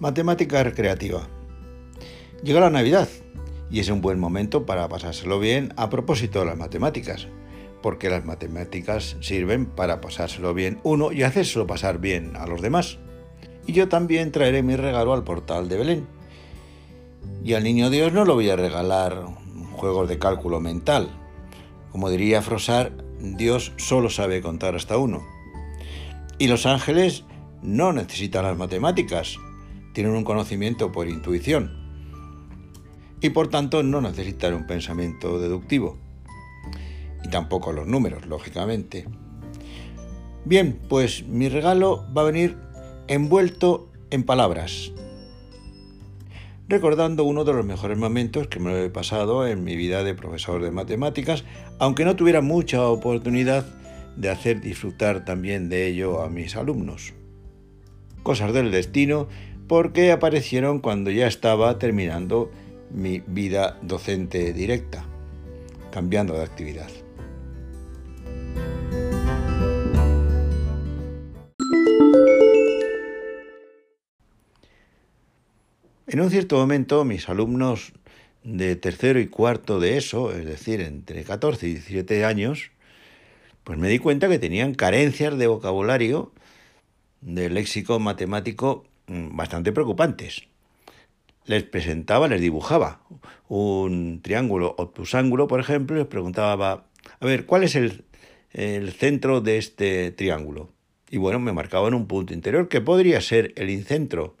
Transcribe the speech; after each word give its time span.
Matemática 0.00 0.62
recreativa. 0.62 1.26
Llega 2.44 2.60
la 2.60 2.70
Navidad 2.70 3.08
y 3.68 3.80
es 3.80 3.88
un 3.88 4.00
buen 4.00 4.20
momento 4.20 4.64
para 4.64 4.88
pasárselo 4.88 5.40
bien 5.40 5.74
a 5.76 5.90
propósito 5.90 6.38
de 6.38 6.46
las 6.46 6.56
matemáticas, 6.56 7.26
porque 7.82 8.08
las 8.08 8.24
matemáticas 8.24 9.16
sirven 9.18 9.66
para 9.66 10.00
pasárselo 10.00 10.54
bien 10.54 10.78
uno 10.84 11.10
y 11.10 11.24
hacérselo 11.24 11.66
pasar 11.66 11.98
bien 11.98 12.36
a 12.36 12.46
los 12.46 12.62
demás. 12.62 12.98
Y 13.66 13.72
yo 13.72 13.88
también 13.88 14.30
traeré 14.30 14.62
mi 14.62 14.76
regalo 14.76 15.14
al 15.14 15.24
portal 15.24 15.68
de 15.68 15.78
Belén. 15.78 16.06
Y 17.42 17.54
al 17.54 17.64
niño 17.64 17.90
Dios 17.90 18.12
no 18.12 18.24
lo 18.24 18.36
voy 18.36 18.50
a 18.50 18.56
regalar 18.56 19.24
juegos 19.72 20.08
de 20.08 20.20
cálculo 20.20 20.60
mental. 20.60 21.10
Como 21.90 22.08
diría 22.08 22.40
Frosar, 22.40 22.92
Dios 23.18 23.72
solo 23.78 24.10
sabe 24.10 24.42
contar 24.42 24.76
hasta 24.76 24.96
uno. 24.96 25.26
Y 26.38 26.46
los 26.46 26.66
ángeles 26.66 27.24
no 27.62 27.92
necesitan 27.92 28.44
las 28.44 28.56
matemáticas, 28.56 29.38
tienen 29.92 30.12
un 30.12 30.24
conocimiento 30.24 30.92
por 30.92 31.08
intuición 31.08 31.88
y 33.20 33.30
por 33.30 33.48
tanto 33.48 33.82
no 33.82 34.00
necesitan 34.00 34.54
un 34.54 34.66
pensamiento 34.66 35.40
deductivo. 35.40 35.96
Y 37.24 37.30
tampoco 37.30 37.72
los 37.72 37.86
números, 37.86 38.26
lógicamente. 38.26 39.06
Bien, 40.44 40.78
pues 40.88 41.26
mi 41.26 41.48
regalo 41.48 42.06
va 42.16 42.22
a 42.22 42.26
venir 42.26 42.56
envuelto 43.08 43.90
en 44.10 44.22
palabras, 44.22 44.92
recordando 46.68 47.24
uno 47.24 47.44
de 47.44 47.52
los 47.52 47.66
mejores 47.66 47.98
momentos 47.98 48.46
que 48.46 48.60
me 48.60 48.84
he 48.84 48.90
pasado 48.90 49.46
en 49.46 49.64
mi 49.64 49.76
vida 49.76 50.04
de 50.04 50.14
profesor 50.14 50.62
de 50.62 50.70
matemáticas, 50.70 51.44
aunque 51.78 52.04
no 52.04 52.16
tuviera 52.16 52.40
mucha 52.40 52.86
oportunidad 52.86 53.66
de 54.16 54.30
hacer 54.30 54.60
disfrutar 54.60 55.24
también 55.24 55.68
de 55.68 55.86
ello 55.86 56.22
a 56.22 56.28
mis 56.28 56.56
alumnos. 56.56 57.14
Cosas 58.22 58.52
del 58.52 58.70
destino 58.70 59.28
porque 59.68 60.10
aparecieron 60.10 60.80
cuando 60.80 61.10
ya 61.10 61.26
estaba 61.26 61.78
terminando 61.78 62.50
mi 62.90 63.22
vida 63.26 63.78
docente 63.82 64.52
directa, 64.54 65.04
cambiando 65.92 66.32
de 66.34 66.42
actividad. 66.42 66.88
En 76.06 76.20
un 76.22 76.30
cierto 76.30 76.56
momento 76.56 77.04
mis 77.04 77.28
alumnos 77.28 77.92
de 78.42 78.76
tercero 78.76 79.20
y 79.20 79.26
cuarto 79.28 79.78
de 79.78 79.98
eso, 79.98 80.32
es 80.32 80.46
decir, 80.46 80.80
entre 80.80 81.22
14 81.22 81.68
y 81.68 81.74
17 81.74 82.24
años, 82.24 82.70
pues 83.62 83.78
me 83.78 83.90
di 83.90 83.98
cuenta 83.98 84.30
que 84.30 84.38
tenían 84.38 84.74
carencias 84.74 85.36
de 85.36 85.46
vocabulario, 85.46 86.32
de 87.20 87.50
léxico 87.50 87.98
matemático 88.00 88.86
bastante 89.08 89.72
preocupantes. 89.72 90.42
Les 91.44 91.62
presentaba, 91.62 92.28
les 92.28 92.40
dibujaba 92.40 93.00
un 93.48 94.20
triángulo 94.22 94.74
obtusángulo, 94.76 95.48
por 95.48 95.60
ejemplo, 95.60 95.96
les 95.96 96.06
preguntaba, 96.06 96.84
a 97.20 97.26
ver, 97.26 97.46
¿cuál 97.46 97.64
es 97.64 97.74
el, 97.74 98.04
el 98.52 98.92
centro 98.92 99.40
de 99.40 99.56
este 99.56 100.10
triángulo? 100.10 100.70
Y 101.10 101.16
bueno, 101.16 101.38
me 101.38 101.52
marcaban 101.52 101.94
un 101.94 102.06
punto 102.06 102.34
interior 102.34 102.68
que 102.68 102.80
podría 102.80 103.20
ser 103.20 103.52
el 103.56 103.70
incentro. 103.70 104.36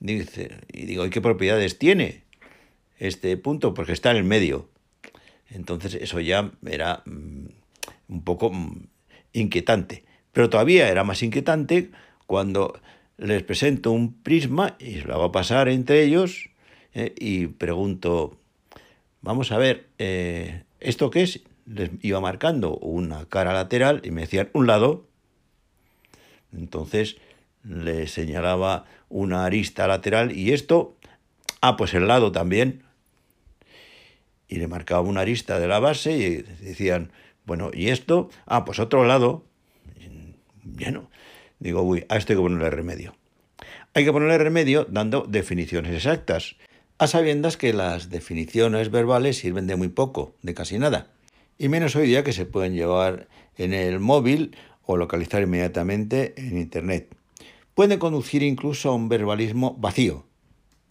Dice, 0.00 0.56
y 0.72 0.86
digo, 0.86 1.04
¿y 1.04 1.10
qué 1.10 1.20
propiedades 1.20 1.78
tiene 1.78 2.24
este 2.98 3.36
punto? 3.36 3.74
Porque 3.74 3.92
está 3.92 4.10
en 4.10 4.16
el 4.16 4.24
medio. 4.24 4.68
Entonces 5.50 5.94
eso 5.94 6.18
ya 6.20 6.52
era 6.66 7.02
mm, 7.04 7.46
un 8.08 8.24
poco 8.24 8.50
mm, 8.50 8.86
inquietante. 9.34 10.04
Pero 10.32 10.48
todavía 10.48 10.88
era 10.88 11.04
más 11.04 11.22
inquietante 11.22 11.90
cuando 12.26 12.80
les 13.22 13.44
presento 13.44 13.92
un 13.92 14.12
prisma 14.12 14.76
y 14.80 14.94
se 14.94 15.04
lo 15.04 15.22
a 15.22 15.30
pasar 15.30 15.68
entre 15.68 16.02
ellos 16.02 16.50
eh, 16.92 17.14
y 17.16 17.46
pregunto, 17.46 18.36
vamos 19.20 19.52
a 19.52 19.58
ver, 19.58 19.86
eh, 19.98 20.64
¿esto 20.80 21.10
qué 21.10 21.22
es? 21.22 21.40
Les 21.64 21.90
iba 22.02 22.20
marcando 22.20 22.76
una 22.78 23.26
cara 23.26 23.52
lateral 23.52 24.00
y 24.02 24.10
me 24.10 24.22
decían 24.22 24.50
un 24.52 24.66
lado. 24.66 25.06
Entonces 26.52 27.16
les 27.62 28.10
señalaba 28.10 28.86
una 29.08 29.44
arista 29.44 29.86
lateral 29.86 30.36
y 30.36 30.52
esto, 30.52 30.96
ah, 31.60 31.76
pues 31.76 31.94
el 31.94 32.08
lado 32.08 32.32
también. 32.32 32.82
Y 34.48 34.56
le 34.56 34.66
marcaba 34.66 35.00
una 35.02 35.20
arista 35.20 35.60
de 35.60 35.68
la 35.68 35.78
base 35.78 36.16
y 36.16 36.42
decían, 36.64 37.12
bueno, 37.46 37.70
¿y 37.72 37.88
esto? 37.88 38.30
Ah, 38.46 38.64
pues 38.64 38.80
otro 38.80 39.04
lado. 39.04 39.44
Bueno, 40.64 41.08
Digo, 41.62 41.82
uy, 41.82 42.04
a 42.08 42.16
esto 42.16 42.32
hay 42.32 42.38
que 42.38 42.42
ponerle 42.42 42.70
remedio. 42.70 43.14
Hay 43.94 44.04
que 44.04 44.12
ponerle 44.12 44.36
remedio 44.36 44.84
dando 44.90 45.24
definiciones 45.28 45.94
exactas, 45.94 46.56
a 46.98 47.06
sabiendas 47.06 47.56
que 47.56 47.72
las 47.72 48.10
definiciones 48.10 48.90
verbales 48.90 49.38
sirven 49.38 49.68
de 49.68 49.76
muy 49.76 49.86
poco, 49.86 50.34
de 50.42 50.54
casi 50.54 50.80
nada, 50.80 51.12
y 51.58 51.68
menos 51.68 51.94
hoy 51.94 52.08
día 52.08 52.24
que 52.24 52.32
se 52.32 52.46
pueden 52.46 52.74
llevar 52.74 53.28
en 53.56 53.74
el 53.74 54.00
móvil 54.00 54.56
o 54.82 54.96
localizar 54.96 55.40
inmediatamente 55.40 56.34
en 56.36 56.58
Internet. 56.58 57.14
Pueden 57.74 58.00
conducir 58.00 58.42
incluso 58.42 58.90
a 58.90 58.96
un 58.96 59.08
verbalismo 59.08 59.76
vacío. 59.78 60.26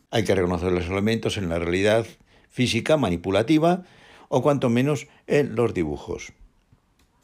Hay 0.09 0.23
que 0.23 0.35
reconocer 0.35 0.71
los 0.71 0.85
elementos 0.85 1.35
en 1.35 1.49
la 1.49 1.59
realidad 1.59 2.05
física 2.49 2.95
manipulativa 2.95 3.83
o 4.29 4.41
cuanto 4.41 4.69
menos 4.69 5.07
en 5.27 5.53
los 5.53 5.73
dibujos 5.73 6.31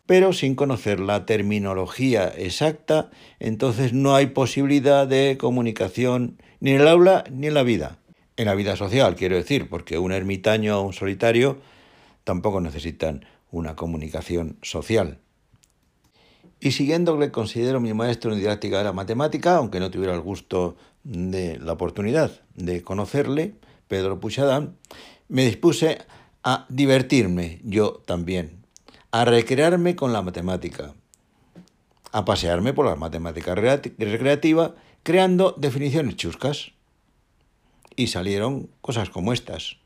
pero 0.07 0.33
sin 0.33 0.55
conocer 0.55 0.99
la 0.99 1.25
terminología 1.25 2.29
exacta, 2.35 3.11
entonces 3.39 3.93
no 3.93 4.15
hay 4.15 4.27
posibilidad 4.27 5.05
de 5.05 5.37
comunicación 5.37 6.41
ni 6.61 6.71
en 6.71 6.81
el 6.81 6.87
aula 6.87 7.25
ni 7.29 7.47
en 7.47 7.53
la 7.53 7.63
vida. 7.63 7.99
En 8.37 8.45
la 8.45 8.55
vida 8.55 8.75
social, 8.77 9.15
quiero 9.15 9.35
decir, 9.35 9.67
porque 9.69 9.97
un 9.97 10.11
ermitaño 10.11 10.79
o 10.79 10.83
un 10.83 10.93
solitario 10.93 11.59
tampoco 12.23 12.61
necesitan 12.61 13.25
una 13.51 13.75
comunicación 13.75 14.57
social. 14.61 15.19
Y 16.59 16.71
siguiendo 16.71 17.19
que 17.19 17.31
considero 17.31 17.79
mi 17.79 17.93
maestro 17.93 18.31
en 18.31 18.39
didáctica 18.39 18.77
de 18.77 18.85
la 18.85 18.93
matemática, 18.93 19.57
aunque 19.57 19.79
no 19.79 19.91
tuviera 19.91 20.13
el 20.13 20.21
gusto 20.21 20.77
de 21.03 21.59
la 21.59 21.73
oportunidad 21.73 22.31
de 22.55 22.81
conocerle, 22.81 23.55
Pedro 23.87 24.19
Puchadán, 24.19 24.77
me 25.27 25.45
dispuse 25.45 25.99
a 26.43 26.65
divertirme 26.69 27.59
yo 27.63 28.01
también 28.05 28.56
a 29.17 29.25
recrearme 29.25 29.95
con 29.95 30.13
la 30.13 30.21
matemática, 30.21 30.93
a 32.11 32.23
pasearme 32.23 32.71
por 32.73 32.85
la 32.85 32.95
matemática 32.95 33.55
recreativa 33.55 34.75
creando 35.01 35.55
definiciones 35.57 36.17
chuscas. 36.17 36.73
Y 37.95 38.07
salieron 38.07 38.69
cosas 38.79 39.09
como 39.09 39.33
estas. 39.33 39.77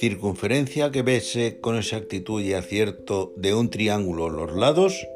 Circunferencia 0.00 0.90
que 0.90 1.02
bese 1.02 1.60
con 1.60 1.76
exactitud 1.76 2.42
y 2.42 2.54
acierto 2.54 3.34
de 3.36 3.54
un 3.54 3.70
triángulo 3.70 4.30
los 4.30 4.56
lados, 4.56 5.06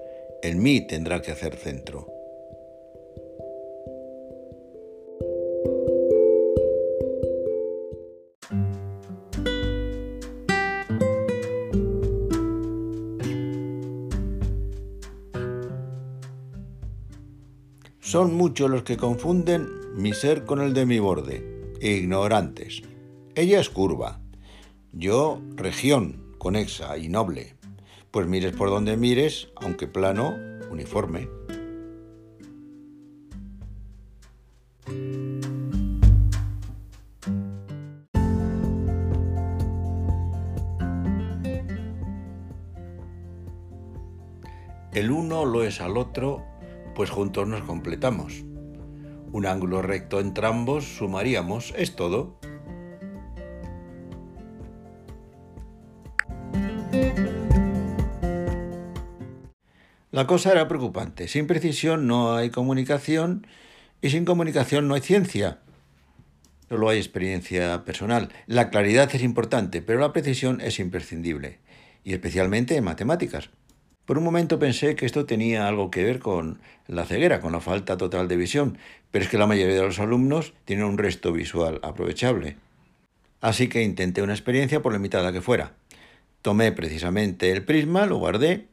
en 0.44 0.62
mí 0.62 0.86
tendrá 0.86 1.22
que 1.22 1.32
hacer 1.32 1.56
centro. 1.56 2.15
Son 18.06 18.36
muchos 18.36 18.70
los 18.70 18.84
que 18.84 18.96
confunden 18.96 19.68
mi 19.96 20.12
ser 20.12 20.44
con 20.44 20.60
el 20.60 20.74
de 20.74 20.86
mi 20.86 21.00
borde, 21.00 21.74
ignorantes. 21.80 22.82
Ella 23.34 23.58
es 23.58 23.68
curva, 23.68 24.20
yo 24.92 25.42
región, 25.56 26.32
conexa 26.38 26.96
y 26.98 27.08
noble. 27.08 27.56
Pues 28.12 28.28
mires 28.28 28.52
por 28.52 28.70
donde 28.70 28.96
mires, 28.96 29.48
aunque 29.56 29.88
plano, 29.88 30.36
uniforme. 30.70 31.28
El 44.92 45.10
uno 45.10 45.44
lo 45.44 45.64
es 45.64 45.80
al 45.80 45.96
otro 45.96 46.55
pues 46.96 47.10
juntos 47.10 47.46
nos 47.46 47.60
completamos. 47.62 48.42
Un 49.30 49.44
ángulo 49.44 49.82
recto 49.82 50.18
entre 50.18 50.46
ambos 50.46 50.96
sumaríamos, 50.96 51.74
es 51.76 51.94
todo. 51.94 52.40
La 60.10 60.26
cosa 60.26 60.52
era 60.52 60.66
preocupante. 60.66 61.28
Sin 61.28 61.46
precisión 61.46 62.06
no 62.06 62.34
hay 62.34 62.48
comunicación 62.48 63.46
y 64.00 64.08
sin 64.08 64.24
comunicación 64.24 64.88
no 64.88 64.94
hay 64.94 65.02
ciencia. 65.02 65.58
Solo 66.70 66.88
hay 66.88 66.96
experiencia 66.96 67.84
personal. 67.84 68.32
La 68.46 68.70
claridad 68.70 69.14
es 69.14 69.22
importante, 69.22 69.82
pero 69.82 70.00
la 70.00 70.14
precisión 70.14 70.62
es 70.62 70.80
imprescindible, 70.80 71.60
y 72.02 72.14
especialmente 72.14 72.74
en 72.74 72.84
matemáticas 72.84 73.50
Por 74.06 74.18
un 74.18 74.24
momento 74.24 74.60
pensé 74.60 74.94
que 74.94 75.04
esto 75.04 75.26
tenía 75.26 75.66
algo 75.66 75.90
que 75.90 76.04
ver 76.04 76.20
con 76.20 76.60
la 76.86 77.04
ceguera, 77.04 77.40
con 77.40 77.52
la 77.52 77.60
falta 77.60 77.96
total 77.96 78.28
de 78.28 78.36
visión, 78.36 78.78
pero 79.10 79.24
es 79.24 79.30
que 79.30 79.36
la 79.36 79.48
mayoría 79.48 79.74
de 79.74 79.82
los 79.82 79.98
alumnos 79.98 80.54
tienen 80.64 80.84
un 80.84 80.96
resto 80.96 81.32
visual 81.32 81.80
aprovechable. 81.82 82.56
Así 83.40 83.68
que 83.68 83.82
intenté 83.82 84.22
una 84.22 84.32
experiencia 84.32 84.80
por 84.80 84.92
limitada 84.92 85.32
que 85.32 85.42
fuera. 85.42 85.74
Tomé 86.40 86.70
precisamente 86.70 87.50
el 87.50 87.64
prisma, 87.64 88.06
lo 88.06 88.18
guardé 88.18 88.68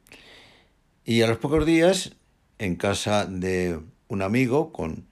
y 1.03 1.21
a 1.23 1.27
los 1.27 1.39
pocos 1.39 1.65
días, 1.65 2.13
en 2.59 2.75
casa 2.75 3.25
de 3.25 3.79
un 4.07 4.21
amigo 4.21 4.71
con 4.71 5.07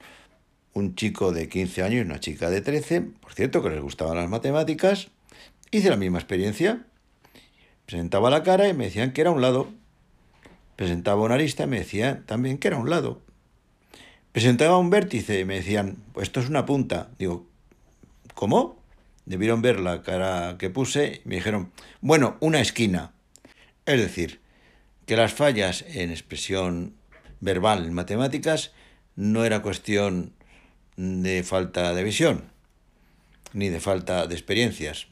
un 0.72 0.94
chico 0.94 1.32
de 1.32 1.48
15 1.48 1.82
años 1.82 1.96
y 1.96 2.06
una 2.06 2.20
chica 2.20 2.48
de 2.48 2.60
13, 2.60 3.00
por 3.00 3.34
cierto 3.34 3.60
que 3.60 3.70
les 3.70 3.82
gustaban 3.82 4.16
las 4.16 4.30
matemáticas, 4.30 5.08
hice 5.72 5.90
la 5.90 5.96
misma 5.96 6.18
experiencia. 6.18 6.86
Presentaba 7.86 8.30
la 8.30 8.44
cara 8.44 8.68
y 8.68 8.74
me 8.74 8.84
decían 8.84 9.12
que 9.12 9.20
era 9.20 9.32
un 9.32 9.42
lado 9.42 9.81
presentaba 10.76 11.22
una 11.22 11.34
arista 11.34 11.64
y 11.64 11.66
me 11.66 11.78
decían 11.78 12.24
también 12.26 12.58
que 12.58 12.68
era 12.68 12.78
un 12.78 12.90
lado. 12.90 13.22
Presentaba 14.32 14.78
un 14.78 14.90
vértice 14.90 15.40
y 15.40 15.44
me 15.44 15.56
decían, 15.56 15.98
pues 16.12 16.28
esto 16.28 16.40
es 16.40 16.48
una 16.48 16.64
punta. 16.64 17.10
Digo, 17.18 17.46
¿cómo? 18.34 18.82
Debieron 19.26 19.62
ver 19.62 19.78
la 19.78 20.02
cara 20.02 20.56
que 20.58 20.70
puse 20.70 21.20
y 21.24 21.28
me 21.28 21.36
dijeron, 21.36 21.70
bueno, 22.00 22.36
una 22.40 22.60
esquina. 22.60 23.12
Es 23.84 24.00
decir, 24.00 24.40
que 25.06 25.16
las 25.16 25.34
fallas 25.34 25.84
en 25.88 26.10
expresión 26.10 26.94
verbal 27.40 27.84
en 27.84 27.92
matemáticas 27.92 28.72
no 29.16 29.44
era 29.44 29.62
cuestión 29.62 30.32
de 30.96 31.42
falta 31.42 31.92
de 31.94 32.02
visión, 32.02 32.44
ni 33.52 33.68
de 33.68 33.80
falta 33.80 34.26
de 34.26 34.34
experiencias. 34.34 35.08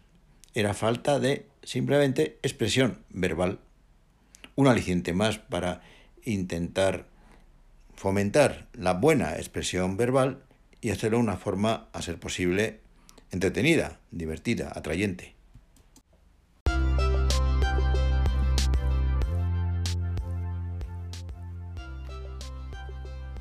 Era 0.55 0.75
falta 0.75 1.21
de 1.21 1.47
simplemente 1.63 2.39
expresión 2.43 3.05
verbal 3.11 3.61
un 4.57 4.67
aliciente 4.67 5.13
más 5.13 5.39
para 5.39 5.83
intentar 6.25 7.07
fomentar 7.95 8.69
la 8.73 8.95
buena 8.95 9.37
expresión 9.37 9.97
verbal 9.97 10.43
y 10.81 10.91
hacerlo 10.91 11.19
de 11.19 11.25
una 11.25 11.37
forma, 11.37 11.89
a 11.93 12.03
ser 12.03 12.19
posible, 12.19 12.81
entretenida, 13.31 14.01
divertida, 14.11 14.73
atrayente. 14.75 15.35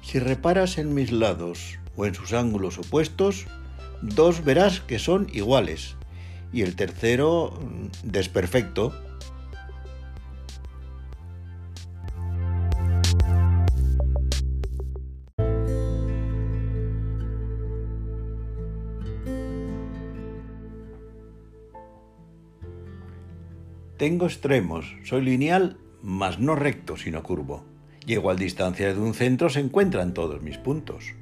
Si 0.02 0.18
reparas 0.18 0.78
en 0.80 0.94
mis 0.94 1.12
lados 1.12 1.78
o 1.96 2.06
en 2.06 2.16
sus 2.16 2.34
ángulos 2.34 2.80
opuestos, 2.80 3.46
dos 4.02 4.44
verás 4.44 4.82
que 4.82 4.98
son 4.98 5.30
iguales 5.32 5.96
y 6.52 6.64
el 6.64 6.76
tercero 6.76 7.54
mm, 7.62 8.10
desperfecto 8.10 8.92
Tengo 24.00 24.28
extremos, 24.28 24.96
soy 25.04 25.24
lineal, 25.24 25.76
mas 26.02 26.40
no 26.40 26.56
recto, 26.56 26.96
sino 26.96 27.22
curvo. 27.22 27.66
Y 28.08 28.14
igual 28.14 28.40
distancia 28.40 28.94
de 28.94 28.98
un 28.98 29.14
centro 29.14 29.50
se 29.50 29.60
encuentran 29.60 30.14
todos 30.14 30.42
mis 30.42 30.58
puntos. 30.58 31.16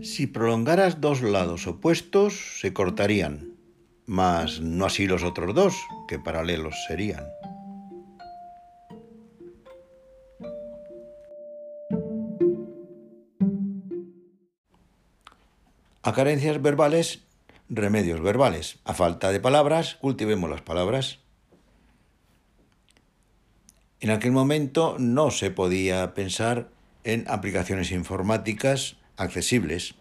Si 0.00 0.28
prolongaras 0.28 1.00
dos 1.00 1.20
lados 1.22 1.66
opuestos, 1.66 2.60
se 2.60 2.72
cortarían, 2.72 3.56
mas 4.06 4.60
no 4.60 4.84
así 4.84 5.08
los 5.08 5.24
otros 5.24 5.52
dos, 5.52 5.74
que 6.06 6.20
paralelos 6.20 6.76
serían. 6.86 7.24
A 16.04 16.12
carencias 16.14 16.60
verbales, 16.60 17.20
remedios 17.68 18.20
verbales. 18.20 18.78
A 18.84 18.92
falta 18.92 19.30
de 19.30 19.38
palabras, 19.38 19.98
cultivemos 20.00 20.50
las 20.50 20.60
palabras. 20.60 21.20
En 24.00 24.10
aquel 24.10 24.32
momento 24.32 24.96
no 24.98 25.30
se 25.30 25.52
podía 25.52 26.12
pensar 26.12 26.70
en 27.04 27.24
aplicaciones 27.28 27.92
informáticas 27.92 28.96
accesibles. 29.16 29.94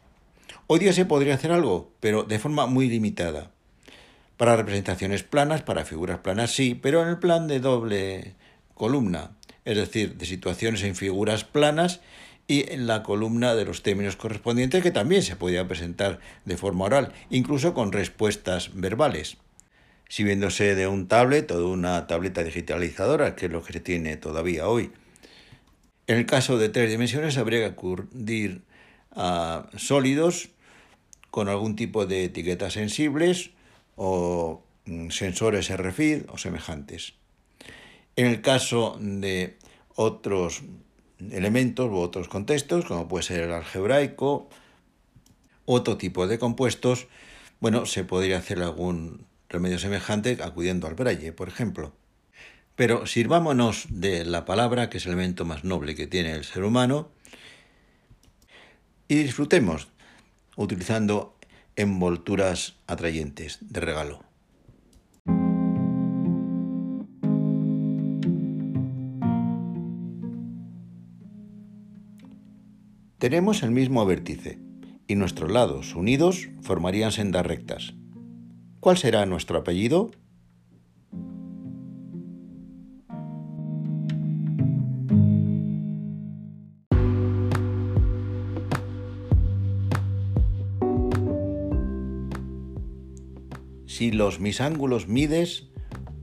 Hoy 0.65 0.79
día 0.79 0.91
se 0.91 1.05
podría 1.05 1.35
hacer 1.35 1.51
algo, 1.51 1.91
pero 1.99 2.23
de 2.23 2.39
forma 2.39 2.65
muy 2.65 2.89
limitada. 2.89 3.51
Para 4.37 4.55
representaciones 4.55 5.21
planas, 5.21 5.61
para 5.61 5.85
figuras 5.85 6.17
planas 6.17 6.49
sí, 6.49 6.73
pero 6.73 7.03
en 7.03 7.09
el 7.09 7.19
plan 7.19 7.47
de 7.47 7.59
doble 7.59 8.33
columna, 8.73 9.37
es 9.65 9.77
decir, 9.77 10.15
de 10.15 10.25
situaciones 10.25 10.81
en 10.81 10.95
figuras 10.95 11.43
planas 11.43 12.01
y 12.51 12.65
en 12.67 12.85
la 12.85 13.01
columna 13.01 13.55
de 13.55 13.63
los 13.63 13.81
términos 13.81 14.17
correspondientes 14.17 14.83
que 14.83 14.91
también 14.91 15.23
se 15.23 15.37
podía 15.37 15.69
presentar 15.69 16.19
de 16.43 16.57
forma 16.57 16.83
oral, 16.83 17.13
incluso 17.29 17.73
con 17.73 17.93
respuestas 17.93 18.71
verbales. 18.73 19.37
Si 20.09 20.25
viéndose 20.25 20.75
de 20.75 20.85
un 20.85 21.07
tablet 21.07 21.49
o 21.51 21.57
de 21.57 21.63
una 21.63 22.07
tableta 22.07 22.43
digitalizadora, 22.43 23.37
que 23.37 23.45
es 23.45 23.51
lo 23.53 23.63
que 23.63 23.71
se 23.71 23.79
tiene 23.79 24.17
todavía 24.17 24.67
hoy. 24.67 24.91
En 26.07 26.17
el 26.17 26.25
caso 26.25 26.57
de 26.57 26.67
tres 26.67 26.91
dimensiones 26.91 27.37
habría 27.37 27.59
que 27.59 27.65
acudir 27.67 28.63
a 29.11 29.69
sólidos 29.77 30.49
con 31.29 31.47
algún 31.47 31.77
tipo 31.77 32.05
de 32.05 32.25
etiquetas 32.25 32.73
sensibles 32.73 33.51
o 33.95 34.61
mm, 34.83 35.07
sensores 35.11 35.73
RFID 35.73 36.23
o 36.27 36.37
semejantes. 36.37 37.13
En 38.17 38.25
el 38.25 38.41
caso 38.41 38.97
de 38.99 39.57
otros 39.95 40.63
elementos 41.31 41.89
u 41.89 41.97
otros 41.97 42.27
contextos, 42.27 42.85
como 42.85 43.07
puede 43.07 43.23
ser 43.23 43.41
el 43.41 43.51
algebraico, 43.51 44.49
otro 45.65 45.97
tipo 45.97 46.27
de 46.27 46.39
compuestos, 46.39 47.07
bueno, 47.59 47.85
se 47.85 48.03
podría 48.03 48.39
hacer 48.39 48.61
algún 48.61 49.25
remedio 49.49 49.77
semejante 49.77 50.37
acudiendo 50.41 50.87
al 50.87 50.95
braille, 50.95 51.31
por 51.33 51.47
ejemplo. 51.47 51.93
Pero 52.75 53.05
sirvámonos 53.05 53.85
de 53.89 54.25
la 54.25 54.45
palabra, 54.45 54.89
que 54.89 54.97
es 54.97 55.05
el 55.05 55.11
elemento 55.11 55.45
más 55.45 55.63
noble 55.63 55.93
que 55.95 56.07
tiene 56.07 56.33
el 56.33 56.43
ser 56.43 56.63
humano, 56.63 57.09
y 59.07 59.15
disfrutemos 59.15 59.89
utilizando 60.55 61.37
envolturas 61.75 62.75
atrayentes 62.87 63.59
de 63.61 63.79
regalo. 63.79 64.30
Tenemos 73.21 73.61
el 73.61 73.69
mismo 73.69 74.03
vértice 74.03 74.57
y 75.07 75.13
nuestros 75.13 75.51
lados 75.51 75.93
unidos 75.93 76.49
formarían 76.63 77.11
sendas 77.11 77.45
rectas. 77.45 77.93
¿Cuál 78.79 78.97
será 78.97 79.27
nuestro 79.27 79.59
apellido? 79.59 80.09
Si 93.85 94.09
los 94.11 94.39
mis 94.39 94.61
ángulos 94.61 95.07
mides, 95.07 95.69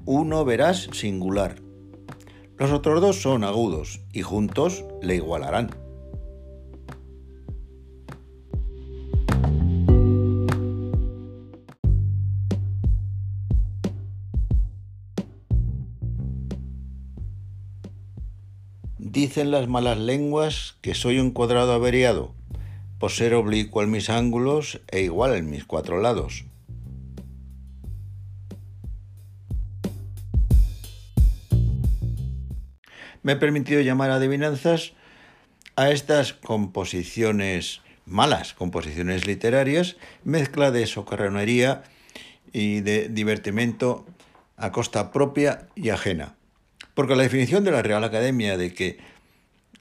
uno 0.05 0.45
verás 0.45 0.89
singular. 0.91 1.63
Los 2.57 2.73
otros 2.73 3.01
dos 3.01 3.23
son 3.23 3.45
agudos 3.45 4.01
y 4.13 4.23
juntos 4.23 4.85
le 5.01 5.15
igualarán. 5.15 5.88
Dicen 19.39 19.53
las 19.53 19.69
malas 19.69 19.99
lenguas 19.99 20.75
que 20.81 20.95
soy 20.95 21.21
un 21.21 21.31
cuadrado 21.31 21.73
averiado, 21.73 22.35
por 22.99 23.13
ser 23.13 23.35
oblicuo 23.35 23.85
en 23.85 23.91
mis 23.93 24.11
ángulos 24.11 24.81
e 24.89 25.03
igual 25.03 25.37
en 25.37 25.49
mis 25.49 25.65
cuatro 25.65 26.01
lados. 26.01 26.45
Me 33.23 33.35
he 33.35 33.37
permitido 33.37 33.81
llamar 33.81 34.11
adivinanzas 34.11 34.95
a 35.77 35.93
estas 35.93 36.33
composiciones 36.33 37.81
malas, 38.07 38.55
composiciones 38.55 39.25
literarias, 39.25 39.99
mezcla 40.25 40.73
de 40.73 40.85
socarronería 40.89 41.85
y 42.53 42.81
de 42.81 43.09
divertimento 43.09 44.05
a 44.57 44.73
costa 44.73 45.13
propia 45.13 45.69
y 45.77 45.91
ajena. 45.91 46.35
Porque 46.95 47.15
la 47.15 47.23
definición 47.23 47.63
de 47.63 47.71
la 47.71 47.83
Real 47.83 48.03
Academia 48.03 48.57
de 48.57 48.75
que 48.75 48.99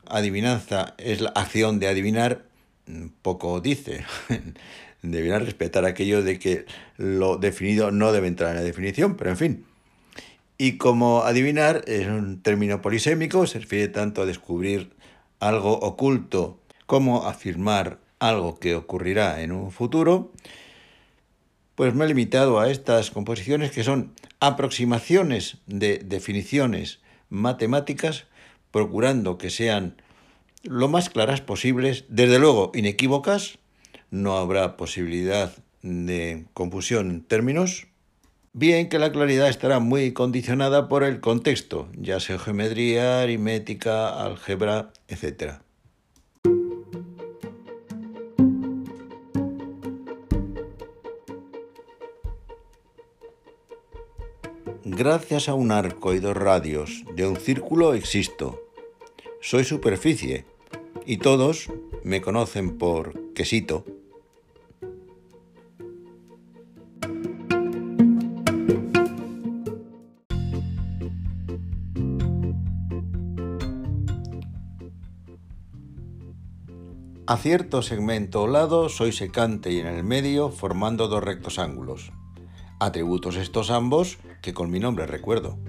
adivinanza 0.10 0.96
es 0.98 1.22
la 1.22 1.30
acción 1.30 1.80
de 1.80 1.88
adivinar, 1.88 2.46
mm, 2.88 3.08
poco 3.22 3.60
dice. 3.60 4.06
Deberían 5.02 5.46
respetar 5.46 5.86
aquello 5.86 6.24
de 6.24 6.40
que 6.40 6.66
lo 6.98 7.38
definido 7.38 7.92
no 7.92 8.12
debe 8.12 8.28
entrar 8.28 8.52
en 8.52 8.58
la 8.58 8.64
definición, 8.64 9.16
pero 9.16 9.30
en 9.30 9.38
fin. 9.38 9.66
Y 10.58 10.78
como 10.78 11.24
adivinar 11.24 11.84
es 11.88 12.08
un 12.08 12.42
término 12.42 12.82
polisémico, 12.82 13.46
se 13.46 13.60
refiere 13.60 13.88
tanto 13.90 14.24
a 14.24 14.26
descubrir 14.26 14.92
algo 15.40 15.74
oculto 15.74 16.60
como 16.88 17.28
afirmar 17.28 18.00
algo 18.20 18.60
que 18.60 18.76
ocurrirá 18.76 19.42
en 19.42 19.52
un 19.52 19.72
futuro, 19.72 20.32
pues 21.76 21.94
me 21.94 22.06
he 22.06 22.08
limitado 22.08 22.60
a 22.60 22.72
estas 22.72 23.12
composiciones 23.12 23.72
que 23.72 23.84
son 23.84 24.14
aproximaciones 24.40 25.58
de 25.68 26.00
definiciones 26.00 27.00
matemáticas, 27.30 28.26
procurando 28.72 29.38
que 29.38 29.50
sean 29.50 30.02
lo 30.64 30.88
más 30.88 31.10
claras 31.10 31.42
posibles, 31.42 32.06
desde 32.10 32.40
luego 32.40 32.72
inequívocas, 32.74 33.60
no 34.12 34.38
habrá 34.38 34.78
posibilidad 34.78 35.52
de 35.82 36.46
confusión 36.54 37.10
en 37.12 37.24
términos, 37.24 37.88
bien 38.54 38.90
que 38.90 39.00
la 39.00 39.12
claridad 39.12 39.50
estará 39.50 39.80
muy 39.80 40.14
condicionada 40.14 40.90
por 40.90 41.04
el 41.04 41.20
contexto, 41.20 41.90
ya 41.96 42.20
sea 42.20 42.40
geometría, 42.40 43.22
aritmética, 43.22 44.24
álgebra, 44.24 44.92
etc. 45.08 45.62
Gracias 54.98 55.48
a 55.48 55.54
un 55.54 55.72
arco 55.72 56.16
y 56.16 56.20
dos 56.20 56.36
radios 56.36 57.04
de 57.14 57.28
un 57.28 57.36
círculo 57.36 57.94
existo. 57.94 58.60
Soy 59.42 59.64
superficie 59.64 60.48
y 61.06 61.18
todos 61.18 61.72
me 62.04 62.20
conocen 62.20 62.80
por 62.80 63.14
quesito. 63.36 63.86
A 77.28 77.38
cierto 77.38 77.84
segmento 77.84 78.42
o 78.42 78.48
lado 78.48 78.90
soy 78.90 79.12
secante 79.12 79.72
y 79.72 79.80
en 79.80 79.86
el 79.86 80.04
medio 80.04 80.50
formando 80.50 81.08
dos 81.08 81.24
rectos 81.24 81.60
ángulos. 81.60 82.12
Atributos 82.80 83.36
estos 83.36 83.70
ambos 83.70 84.18
que 84.42 84.54
con 84.54 84.70
mi 84.70 84.80
nombre 84.80 85.06
recuerdo. 85.06 85.60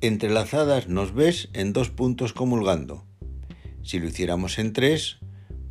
Entrelazadas 0.00 0.88
nos 0.88 1.12
ves 1.12 1.48
en 1.54 1.72
dos 1.72 1.90
puntos 1.90 2.32
comulgando. 2.32 3.04
Si 3.82 3.98
lo 3.98 4.06
hiciéramos 4.06 4.58
en 4.58 4.72
tres, 4.72 5.18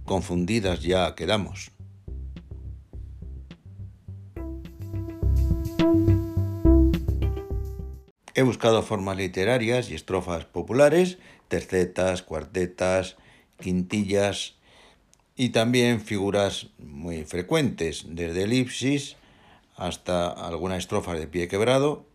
confundidas 0.04 0.82
ya 0.82 1.16
quedamos. 1.16 1.77
He 8.38 8.44
buscado 8.44 8.84
formas 8.84 9.18
literarias 9.18 9.90
y 9.90 9.96
estrofas 9.96 10.46
populares, 10.46 11.18
tercetas, 11.48 12.22
cuartetas, 12.22 13.18
quintillas 13.60 14.54
y 15.36 15.50
también 15.50 16.02
figuras 16.02 16.68
muy 16.78 17.24
frecuentes, 17.26 18.06
desde 18.10 18.44
elipsis 18.44 19.16
hasta 19.76 20.30
alguna 20.30 20.78
estrofa 20.78 21.16
de 21.16 21.26
pie 21.26 21.48
quebrado. 21.48 22.06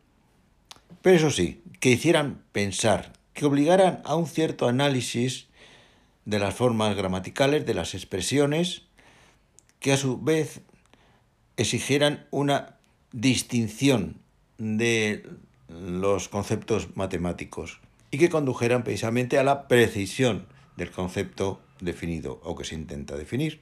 Pero 1.03 1.17
eso 1.17 1.31
sí, 1.33 1.61
que 1.81 1.91
hicieran 1.91 2.45
pensar, 2.53 3.15
que 3.35 3.45
obligaran 3.45 4.01
a 4.05 4.15
un 4.15 4.29
cierto 4.29 4.69
análisis 4.69 5.49
de 6.25 6.39
las 6.39 6.55
formas 6.55 6.95
gramaticales, 6.95 7.67
de 7.67 7.75
las 7.75 7.95
expresiones, 7.95 8.83
que 9.81 9.93
a 9.93 9.97
su 9.97 10.21
vez 10.21 10.61
exigieran 11.57 12.29
una 12.31 12.77
distinción 13.11 14.21
de 14.59 15.27
los 15.81 16.29
conceptos 16.29 16.97
matemáticos 16.97 17.81
y 18.11 18.19
que 18.19 18.29
condujeran 18.29 18.85
precisamente 18.85 19.39
a 19.39 19.45
la 19.45 19.69
precisión 19.69 20.47
del 20.77 20.91
concepto 20.91 21.61
definido 21.81 22.41
o 22.45 22.57
que 22.57 22.65
se 22.65 22.75
intenta 22.75 23.17
definir. 23.17 23.61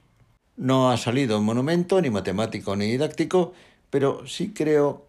No 0.57 0.91
ha 0.91 0.97
salido 0.97 1.39
un 1.39 1.45
monumento 1.45 2.01
ni 2.01 2.11
matemático 2.11 2.77
ni 2.77 2.87
didáctico, 2.87 3.53
pero 3.89 4.27
sí 4.27 4.53
creo 4.53 5.07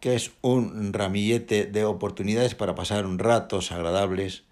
que 0.00 0.14
es 0.14 0.32
un 0.42 0.92
ramillete 0.92 1.66
de 1.66 1.84
oportunidades 1.84 2.54
para 2.54 2.74
pasar 2.74 3.06
ratos 3.18 3.72
agradables 3.72 4.44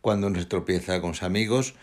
cuando 0.00 0.26
uno 0.26 0.38
se 0.38 0.46
tropieza 0.46 1.00
con 1.00 1.14
sus 1.14 1.22
amigos 1.22 1.74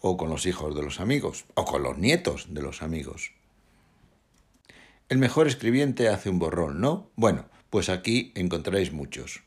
o 0.00 0.16
con 0.16 0.28
los 0.28 0.46
hijos 0.46 0.74
de 0.74 0.82
los 0.82 1.00
amigos 1.00 1.44
o 1.54 1.64
con 1.64 1.82
los 1.82 1.98
nietos 1.98 2.52
de 2.52 2.62
los 2.62 2.82
amigos. 2.82 3.32
El 5.08 5.18
mejor 5.18 5.46
escribiente 5.46 6.08
hace 6.08 6.30
un 6.30 6.38
borrón, 6.38 6.80
¿no? 6.80 7.10
Bueno, 7.16 7.46
pues 7.74 7.88
aquí 7.88 8.30
encontraréis 8.36 8.92
muchos. 8.92 9.42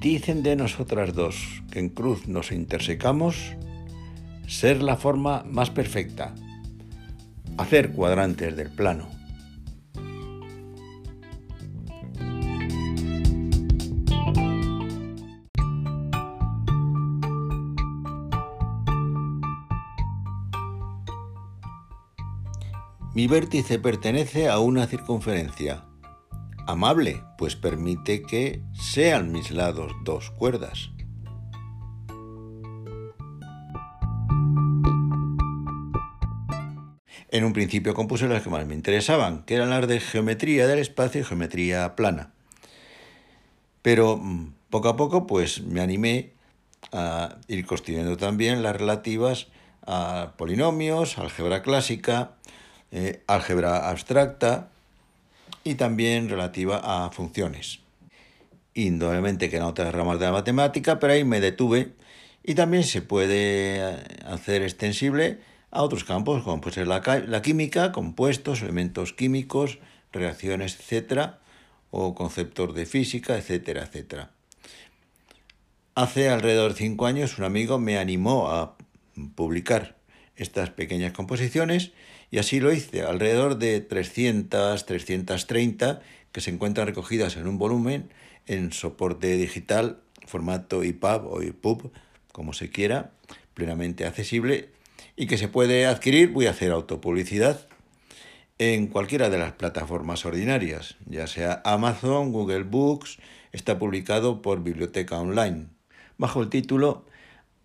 Dicen 0.00 0.42
de 0.42 0.56
nosotras 0.56 1.12
dos 1.12 1.62
que 1.70 1.80
en 1.80 1.90
cruz 1.90 2.28
nos 2.28 2.50
intersecamos 2.50 3.54
ser 4.48 4.82
la 4.82 4.96
forma 4.96 5.44
más 5.46 5.68
perfecta, 5.68 6.34
hacer 7.58 7.92
cuadrantes 7.92 8.56
del 8.56 8.70
plano. 8.70 9.10
Mi 23.22 23.28
vértice 23.28 23.78
pertenece 23.78 24.48
a 24.48 24.58
una 24.58 24.88
circunferencia. 24.88 25.84
Amable, 26.66 27.22
pues 27.38 27.54
permite 27.54 28.20
que 28.22 28.64
sean 28.72 29.30
mis 29.30 29.52
lados 29.52 29.92
dos 30.02 30.32
cuerdas. 30.32 30.90
En 37.30 37.44
un 37.44 37.52
principio 37.52 37.94
compuse 37.94 38.26
las 38.26 38.42
que 38.42 38.50
más 38.50 38.66
me 38.66 38.74
interesaban, 38.74 39.44
que 39.44 39.54
eran 39.54 39.70
las 39.70 39.86
de 39.86 40.00
geometría 40.00 40.66
del 40.66 40.80
espacio 40.80 41.20
y 41.20 41.24
geometría 41.24 41.94
plana. 41.94 42.32
Pero 43.82 44.16
mm, 44.16 44.52
poco 44.68 44.88
a 44.88 44.96
poco 44.96 45.28
pues 45.28 45.62
me 45.62 45.80
animé 45.80 46.32
a 46.90 47.36
ir 47.46 47.64
construyendo 47.66 48.16
también 48.16 48.64
las 48.64 48.74
relativas 48.74 49.46
a 49.86 50.32
polinomios, 50.36 51.18
álgebra 51.18 51.62
clásica, 51.62 52.32
eh, 52.92 53.22
álgebra 53.26 53.88
abstracta 53.88 54.68
y 55.64 55.74
también 55.74 56.28
relativa 56.28 56.80
a 56.84 57.10
funciones. 57.10 57.80
Indudablemente 58.74 59.50
que 59.50 59.56
en 59.56 59.62
otras 59.62 59.94
ramas 59.94 60.18
de 60.18 60.26
la 60.26 60.32
matemática, 60.32 60.98
pero 60.98 61.14
ahí 61.14 61.24
me 61.24 61.40
detuve 61.40 61.92
y 62.44 62.54
también 62.54 62.84
se 62.84 63.02
puede 63.02 63.76
eh, 63.78 63.96
hacer 64.26 64.62
extensible 64.62 65.38
a 65.70 65.82
otros 65.82 66.04
campos, 66.04 66.42
como 66.42 66.60
puede 66.60 66.74
ser 66.74 66.86
la, 66.86 67.00
la 67.26 67.42
química, 67.42 67.92
compuestos, 67.92 68.60
elementos 68.60 69.12
químicos, 69.14 69.78
reacciones, 70.12 70.78
etcétera, 70.78 71.38
o 71.90 72.14
conceptos 72.14 72.74
de 72.74 72.84
física, 72.86 73.36
etcétera, 73.36 73.84
etcétera. 73.84 74.30
Hace 75.94 76.28
alrededor 76.28 76.72
de 76.72 76.78
cinco 76.78 77.06
años 77.06 77.38
un 77.38 77.44
amigo 77.44 77.78
me 77.78 77.98
animó 77.98 78.50
a 78.50 78.76
publicar 79.34 79.96
estas 80.36 80.70
pequeñas 80.70 81.12
composiciones 81.12 81.92
y 82.32 82.38
así 82.38 82.60
lo 82.60 82.72
hice, 82.72 83.02
alrededor 83.02 83.58
de 83.58 83.80
300, 83.80 84.86
330 84.86 86.00
que 86.32 86.40
se 86.40 86.50
encuentran 86.50 86.86
recogidas 86.86 87.36
en 87.36 87.46
un 87.46 87.58
volumen 87.58 88.08
en 88.46 88.72
soporte 88.72 89.36
digital, 89.36 90.00
formato 90.26 90.82
EPUB 90.82 91.26
o 91.26 91.42
EPUB, 91.42 91.92
como 92.32 92.54
se 92.54 92.70
quiera, 92.70 93.12
plenamente 93.52 94.06
accesible 94.06 94.70
y 95.14 95.26
que 95.26 95.36
se 95.36 95.48
puede 95.48 95.84
adquirir, 95.84 96.30
voy 96.30 96.46
a 96.46 96.52
hacer 96.52 96.72
autopublicidad, 96.72 97.68
en 98.58 98.86
cualquiera 98.86 99.28
de 99.28 99.38
las 99.38 99.52
plataformas 99.52 100.24
ordinarias, 100.24 100.96
ya 101.04 101.26
sea 101.26 101.60
Amazon, 101.66 102.32
Google 102.32 102.62
Books, 102.62 103.18
está 103.52 103.78
publicado 103.78 104.40
por 104.40 104.62
Biblioteca 104.62 105.18
Online, 105.18 105.66
bajo 106.16 106.40
el 106.40 106.48
título 106.48 107.04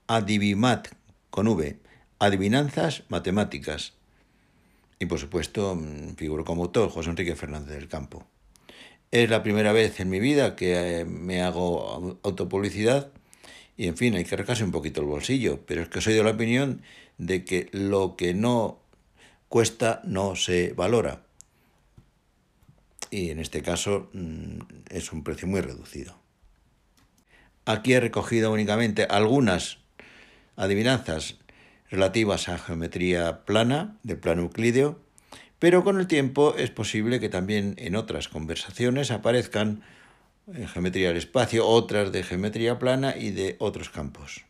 Adivimat, 0.08 0.90
con 1.30 1.48
V, 1.48 1.80
Adivinanzas 2.20 3.04
Matemáticas. 3.08 3.97
Y 5.00 5.06
por 5.06 5.20
supuesto, 5.20 5.76
mm, 5.76 6.16
figuro 6.16 6.44
como 6.44 6.64
autor 6.64 6.90
José 6.90 7.10
Enrique 7.10 7.36
Fernández 7.36 7.76
del 7.76 7.88
Campo. 7.88 8.26
Es 9.12 9.30
la 9.30 9.44
primera 9.44 9.72
vez 9.72 10.00
en 10.00 10.10
mi 10.10 10.20
vida 10.20 10.56
que 10.56 11.00
eh, 11.00 11.06
me 11.06 11.42
hago 11.42 12.20
autopublicidad 12.24 13.12
y 13.78 13.88
en 13.88 13.96
fin, 13.96 14.16
hay 14.16 14.26
que 14.26 14.36
recarse 14.36 14.64
un 14.64 14.72
poquito 14.72 15.02
el 15.02 15.08
bolsillo, 15.08 15.62
pero 15.68 15.84
es 15.84 15.90
que 15.90 16.02
soy 16.02 16.16
de 16.16 16.24
la 16.24 16.32
opinión 16.32 16.82
de 17.20 17.46
que 17.46 17.70
lo 17.72 18.16
que 18.16 18.34
no 18.34 18.80
cuesta 19.50 20.02
no 20.04 20.36
se 20.36 20.74
valora. 20.74 21.22
Y 23.12 23.30
en 23.30 23.40
este 23.40 23.62
caso 23.62 24.10
mm, 24.14 24.60
es 24.90 25.14
un 25.14 25.24
precio 25.24 25.48
muy 25.48 25.62
reducido. 25.62 26.18
Aquí 27.66 27.94
he 27.94 28.00
recogido 28.00 28.52
únicamente 28.52 29.04
algunas 29.04 29.78
adivinanzas 30.56 31.36
relativas 31.90 32.50
a 32.50 32.58
geometría 32.58 33.46
plana, 33.46 33.98
de 34.04 34.16
plano 34.16 34.44
euclídeo, 34.44 35.00
pero 35.60 35.84
con 35.84 36.00
el 36.00 36.08
tiempo 36.08 36.56
es 36.58 36.70
posible 36.70 37.20
que 37.20 37.30
también 37.30 37.76
en 37.78 37.96
otras 37.96 38.28
conversaciones 38.28 39.12
aparezcan 39.12 39.82
en 40.54 40.68
geometría 40.68 41.10
del 41.10 41.18
espacio, 41.18 41.68
otras 41.68 42.12
de 42.12 42.24
geometría 42.24 42.80
plana 42.80 43.16
y 43.18 43.32
de 43.32 43.56
otros 43.60 43.90
campos. 43.90 44.46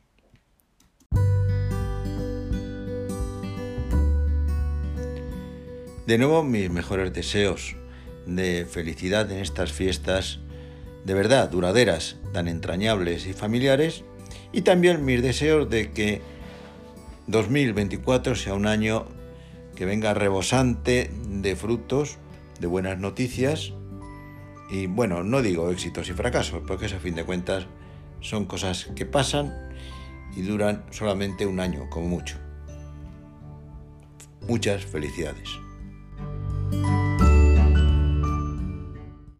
De 6.05 6.17
nuevo, 6.17 6.43
mis 6.43 6.69
mejores 6.69 7.13
deseos 7.13 7.75
de 8.25 8.65
felicidad 8.65 9.29
en 9.31 9.39
estas 9.39 9.71
fiestas 9.71 10.39
de 11.03 11.13
verdad 11.13 11.49
duraderas, 11.49 12.17
tan 12.33 12.47
entrañables 12.47 13.27
y 13.27 13.33
familiares, 13.33 14.03
y 14.51 14.61
también 14.61 15.05
mis 15.05 15.21
deseos 15.21 15.69
de 15.69 15.91
que 15.91 16.21
2024 17.27 18.35
sea 18.35 18.53
un 18.53 18.65
año 18.65 19.05
que 19.75 19.85
venga 19.85 20.13
rebosante 20.13 21.11
de 21.27 21.55
frutos, 21.55 22.17
de 22.59 22.67
buenas 22.67 22.99
noticias, 22.99 23.73
y 24.69 24.87
bueno, 24.87 25.23
no 25.23 25.41
digo 25.41 25.69
éxitos 25.69 26.09
y 26.09 26.13
fracasos, 26.13 26.61
porque 26.67 26.87
eso 26.87 26.97
a 26.97 26.99
fin 26.99 27.15
de 27.15 27.23
cuentas 27.23 27.67
son 28.21 28.45
cosas 28.45 28.89
que 28.95 29.05
pasan 29.05 29.53
y 30.35 30.41
duran 30.41 30.83
solamente 30.91 31.45
un 31.45 31.59
año, 31.59 31.89
como 31.89 32.07
mucho. 32.07 32.37
Muchas 34.47 34.85
felicidades. 34.85 35.49